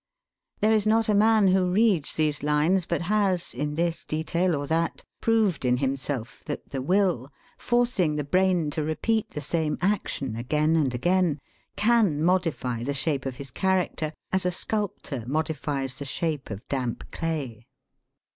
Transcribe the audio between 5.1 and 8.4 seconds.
proved in himself that the will, forcing the